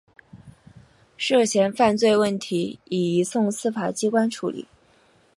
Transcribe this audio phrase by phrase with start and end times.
[1.15, 4.65] 涉嫌犯罪问题已移送司法机关处理。